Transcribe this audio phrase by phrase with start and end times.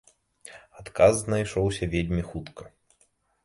[0.83, 2.63] Адказ знайшоўся вельмі хутка.